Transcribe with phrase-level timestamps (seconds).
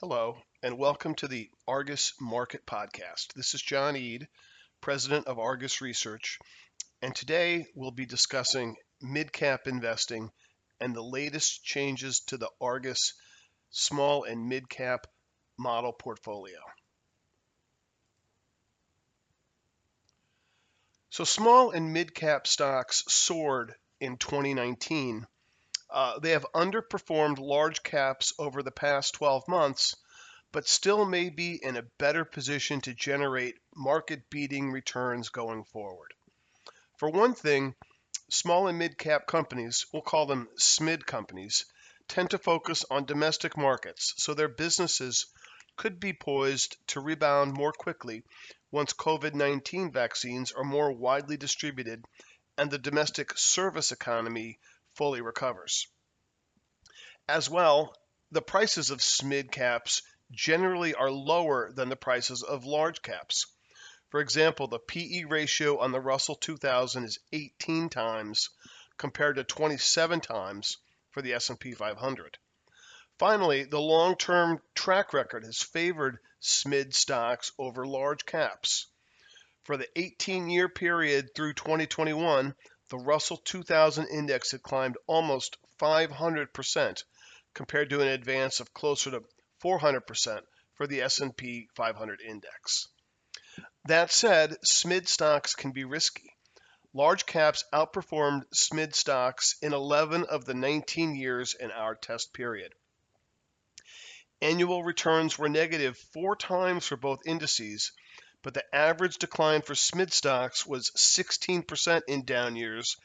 [0.00, 3.32] Hello, and welcome to the Argus Market Podcast.
[3.34, 4.28] This is John Eade,
[4.80, 6.38] President of Argus Research,
[7.02, 10.30] and today we'll be discussing mid cap investing
[10.80, 13.14] and the latest changes to the Argus
[13.70, 15.08] small and mid cap
[15.58, 16.60] model portfolio.
[21.10, 25.26] So, small and mid cap stocks soared in 2019
[25.90, 29.96] uh, they have underperformed large caps over the past 12 months,
[30.52, 36.12] but still may be in a better position to generate market beating returns going forward.
[36.98, 37.74] For one thing,
[38.30, 41.64] small and mid cap companies, we'll call them SMID companies,
[42.08, 45.26] tend to focus on domestic markets, so their businesses
[45.76, 48.24] could be poised to rebound more quickly
[48.70, 52.04] once COVID 19 vaccines are more widely distributed
[52.58, 54.58] and the domestic service economy
[54.98, 55.86] fully recovers.
[57.28, 57.96] As well,
[58.32, 63.46] the prices of SMID caps generally are lower than the prices of large caps.
[64.10, 68.50] For example, the PE ratio on the Russell 2000 is 18 times
[68.96, 70.78] compared to 27 times
[71.10, 72.36] for the S&P 500.
[73.18, 78.86] Finally, the long-term track record has favored SMID stocks over large caps.
[79.62, 82.54] For the 18-year period through 2021,
[82.90, 87.02] the Russell 2000 index had climbed almost 500%
[87.54, 89.24] compared to an advance of closer to
[89.62, 90.42] 400%
[90.74, 92.88] for the S&P 500 index.
[93.84, 96.36] That said, SMID stocks can be risky.
[96.94, 102.74] Large caps outperformed SMID stocks in 11 of the 19 years in our test period.
[104.40, 107.92] Annual returns were negative four times for both indices,
[108.42, 112.96] but the average decline for SMID stocks was 16% in down years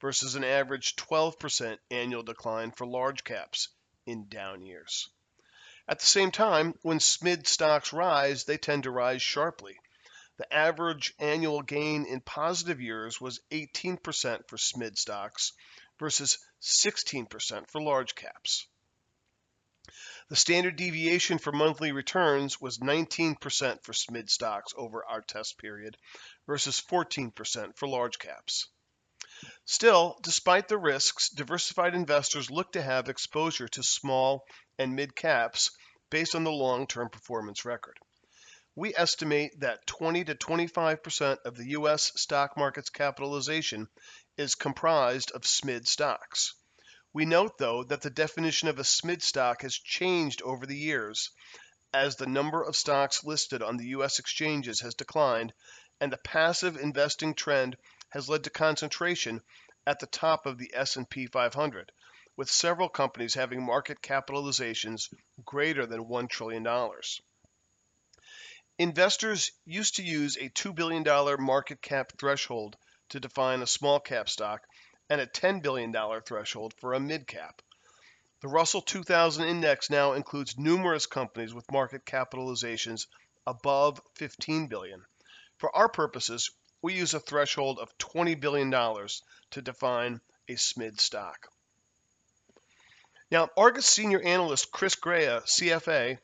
[0.00, 3.68] versus an average 12% annual decline for large caps
[4.06, 5.08] in down years.
[5.88, 9.78] At the same time, when SMID stocks rise, they tend to rise sharply.
[10.36, 14.00] The average annual gain in positive years was 18%
[14.48, 15.52] for SMID stocks
[15.98, 18.66] versus 16% for large caps.
[20.28, 23.38] The standard deviation for monthly returns was 19%
[23.82, 25.96] for SMID stocks over our test period
[26.46, 28.68] versus 14% for large caps.
[29.64, 34.44] Still, despite the risks, diversified investors look to have exposure to small
[34.78, 35.70] and mid caps
[36.10, 37.98] based on the long term performance record.
[38.74, 42.12] We estimate that 20 to 25% of the U.S.
[42.14, 43.88] stock market's capitalization
[44.36, 46.54] is comprised of SMID stocks.
[47.14, 51.30] We note, though, that the definition of a SMID stock has changed over the years
[51.92, 54.18] as the number of stocks listed on the U.S.
[54.18, 55.52] exchanges has declined
[56.00, 57.76] and the passive investing trend
[58.08, 59.42] has led to concentration
[59.86, 61.92] at the top of the S&P 500,
[62.36, 65.12] with several companies having market capitalizations
[65.44, 66.66] greater than $1 trillion.
[68.78, 71.04] Investors used to use a $2 billion
[71.42, 72.76] market cap threshold
[73.10, 74.62] to define a small cap stock
[75.12, 77.60] and a $10 billion threshold for a mid cap.
[78.40, 83.06] The Russell 2000 index now includes numerous companies with market capitalizations
[83.46, 85.04] above 15 billion.
[85.58, 91.46] For our purposes, we use a threshold of $20 billion to define a SMID stock.
[93.30, 96.16] Now, Argus senior analyst Chris Graja, CFA,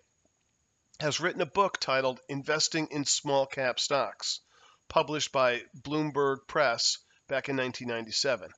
[1.00, 4.40] has written a book titled Investing in Small Cap Stocks,
[4.88, 6.96] published by Bloomberg Press
[7.28, 8.50] back in 1997.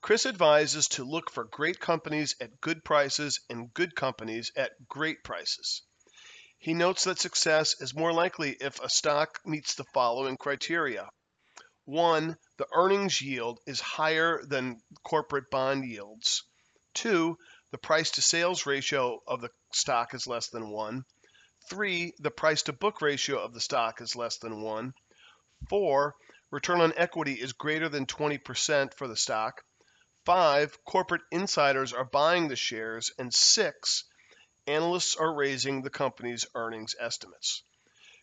[0.00, 5.24] Chris advises to look for great companies at good prices and good companies at great
[5.24, 5.82] prices.
[6.56, 11.08] He notes that success is more likely if a stock meets the following criteria.
[11.84, 16.44] One, the earnings yield is higher than corporate bond yields.
[16.94, 17.36] Two,
[17.70, 21.04] the price to sales ratio of the stock is less than one.
[21.68, 24.94] Three, the price to book ratio of the stock is less than one.
[25.68, 26.14] Four,
[26.50, 29.62] return on equity is greater than 20% for the stock.
[30.28, 33.12] Five, corporate insiders are buying the shares.
[33.18, 34.04] And six,
[34.66, 37.62] analysts are raising the company's earnings estimates.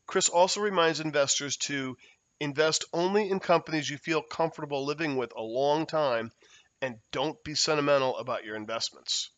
[0.06, 1.98] Chris also reminds investors to
[2.40, 6.32] invest only in companies you feel comfortable living with a long time
[6.80, 9.32] and don't be sentimental about your investments.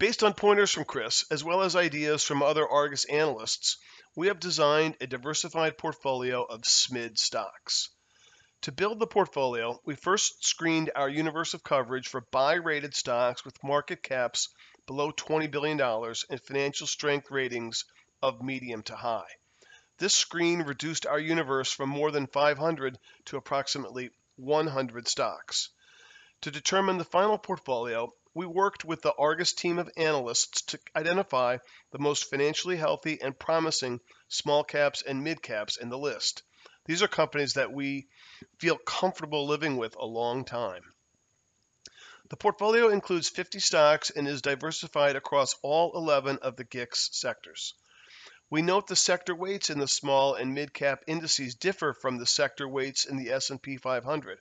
[0.00, 3.76] Based on pointers from Chris, as well as ideas from other Argus analysts,
[4.16, 7.90] we have designed a diversified portfolio of SMID stocks.
[8.64, 13.42] To build the portfolio, we first screened our universe of coverage for buy rated stocks
[13.42, 14.50] with market caps
[14.86, 17.86] below $20 billion and financial strength ratings
[18.20, 19.30] of medium to high.
[19.96, 25.70] This screen reduced our universe from more than 500 to approximately 100 stocks.
[26.42, 31.56] To determine the final portfolio, we worked with the Argus team of analysts to identify
[31.92, 36.42] the most financially healthy and promising small caps and mid caps in the list.
[36.86, 38.08] These are companies that we
[38.58, 40.82] feel comfortable living with a long time.
[42.30, 47.74] The portfolio includes 50 stocks and is diversified across all 11 of the GICS sectors.
[48.48, 52.68] We note the sector weights in the small and mid-cap indices differ from the sector
[52.68, 54.40] weights in the S&P 500.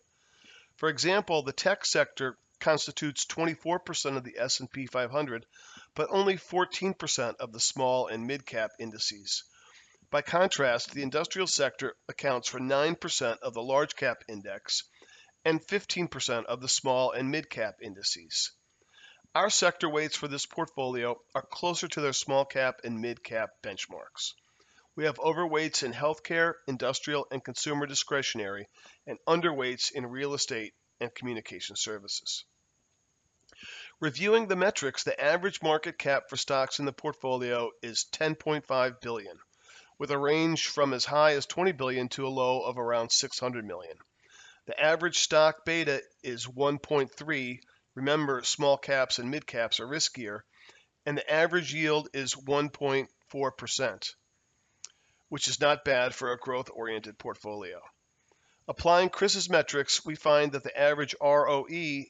[0.78, 5.46] For example, the tech sector constitutes 24% of the S&P 500,
[5.96, 9.44] but only 14% of the small and mid-cap indices.
[10.12, 14.84] By contrast, the industrial sector accounts for 9% of the large cap index
[15.46, 18.52] and 15% of the small and mid cap indices.
[19.36, 23.52] Our sector weights for this portfolio are closer to their small cap and mid cap
[23.62, 24.34] benchmarks.
[24.96, 28.68] We have overweights in healthcare, industrial, and consumer discretionary,
[29.06, 32.46] and underweights in real estate and communication services.
[34.00, 39.40] Reviewing the metrics, the average market cap for stocks in the portfolio is 10.5 billion,
[40.00, 43.64] with a range from as high as 20 billion to a low of around 600
[43.64, 43.98] million.
[44.66, 47.60] The average stock beta is 1.3
[47.96, 50.44] Remember, small caps and mid caps are riskier,
[51.06, 54.16] and the average yield is 1.4%,
[55.28, 57.82] which is not bad for a growth oriented portfolio.
[58.70, 62.06] Applying Chris's metrics, we find that the average ROE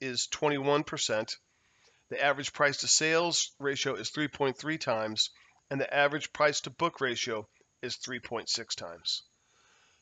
[0.00, 1.36] is 21%,
[2.08, 5.30] the average price to sales ratio is 3.3 times,
[5.70, 7.48] and the average price to book ratio
[7.82, 9.22] is 3.6 times.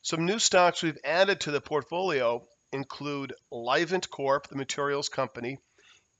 [0.01, 5.57] Some new stocks we've added to the portfolio include Livent Corp, the materials company,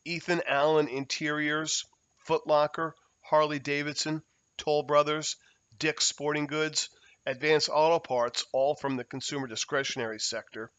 [0.05, 1.85] Ethan Allen Interiors,
[2.25, 4.23] Foot Locker, Harley Davidson,
[4.57, 5.35] Toll Brothers,
[5.77, 6.89] Dick's Sporting Goods,
[7.25, 10.71] Advance Auto Parts, all from the consumer discretionary sector,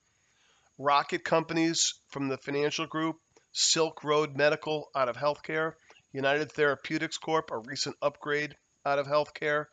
[0.79, 3.17] Rocket Companies from the financial group,
[3.53, 5.75] Silk Road Medical out of healthcare,
[6.12, 9.66] United Therapeutics Corp, a recent upgrade out of healthcare.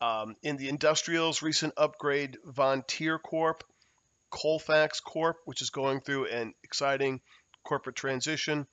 [0.00, 3.64] Um, in the industrials, recent upgrade Vontier Corp,
[4.30, 7.20] Colfax Corp, which is going through an exciting
[7.64, 8.66] corporate transition.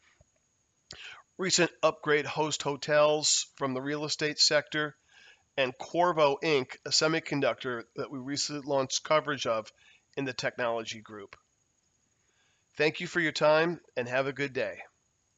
[1.37, 4.95] Recent upgrade Host Hotels from the real estate sector,
[5.57, 9.71] and Qorvo Inc., a semiconductor that we recently launched coverage of
[10.15, 11.35] in the technology group.
[12.77, 14.79] Thank you for your time and have a good day.